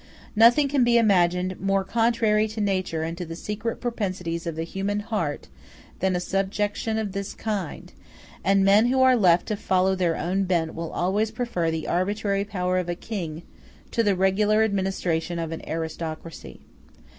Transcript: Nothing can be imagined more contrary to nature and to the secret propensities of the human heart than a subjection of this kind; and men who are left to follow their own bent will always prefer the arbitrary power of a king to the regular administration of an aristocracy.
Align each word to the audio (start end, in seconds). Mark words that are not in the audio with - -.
Nothing 0.35 0.67
can 0.67 0.83
be 0.83 0.97
imagined 0.97 1.59
more 1.59 1.83
contrary 1.83 2.47
to 2.47 2.59
nature 2.59 3.03
and 3.03 3.15
to 3.19 3.23
the 3.23 3.35
secret 3.35 3.79
propensities 3.79 4.47
of 4.47 4.55
the 4.55 4.63
human 4.63 5.01
heart 5.01 5.47
than 5.99 6.15
a 6.15 6.19
subjection 6.19 6.97
of 6.97 7.11
this 7.11 7.35
kind; 7.35 7.93
and 8.43 8.65
men 8.65 8.87
who 8.87 9.03
are 9.03 9.15
left 9.15 9.45
to 9.49 9.55
follow 9.55 9.93
their 9.93 10.17
own 10.17 10.45
bent 10.45 10.73
will 10.73 10.91
always 10.91 11.29
prefer 11.29 11.69
the 11.69 11.87
arbitrary 11.87 12.43
power 12.43 12.79
of 12.79 12.89
a 12.89 12.95
king 12.95 13.43
to 13.91 14.01
the 14.01 14.15
regular 14.15 14.63
administration 14.63 15.37
of 15.37 15.51
an 15.51 15.61
aristocracy. 15.69 16.61